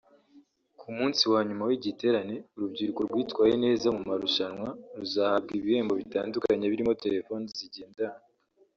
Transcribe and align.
Ku 0.79 0.87
munsi 0.97 1.23
wa 1.31 1.41
nyuma 1.47 1.63
w’igiterane 1.69 2.35
urubyiruko 2.55 2.99
rwitwaye 3.07 3.53
neza 3.65 3.87
mu 3.95 4.01
marushanwa 4.09 4.69
ruzahabwa 4.97 5.51
ibihembo 5.59 5.93
bitandukanye 6.01 6.65
birimo 6.71 6.93
telefoni 7.03 7.45
zigendanwa 7.59 8.19